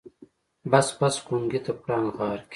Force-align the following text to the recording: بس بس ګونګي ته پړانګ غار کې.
بس 0.71 0.87
بس 1.01 1.15
ګونګي 1.27 1.59
ته 1.65 1.71
پړانګ 1.81 2.07
غار 2.17 2.39
کې. 2.43 2.49